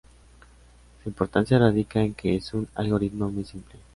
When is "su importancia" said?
1.03-1.59